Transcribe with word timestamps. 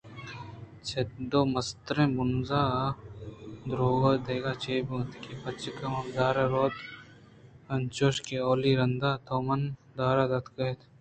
چد 0.87 1.31
و 1.39 1.41
مستریں 1.53 2.09
ہُنر 2.17 2.51
ءُدرٛوگ 2.85 4.03
دگہ 4.25 4.53
چے 4.61 4.75
بیت؟ 4.87 5.09
اے 5.27 5.33
بچک 5.41 5.77
ءَ 5.83 5.83
ہم 5.91 6.05
رد 6.17 6.37
وارت 6.53 6.75
انچوش 7.73 8.15
کہ 8.25 8.35
اولی 8.47 8.71
رند 8.79 9.01
ءَ 9.09 9.21
تو 9.25 9.35
منءَ 9.47 9.75
رد 10.17 10.29
داتگ 10.31 10.57
ات 10.65 10.79